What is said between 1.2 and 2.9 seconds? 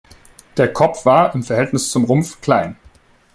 im Verhältnis zum Rumpf, klein.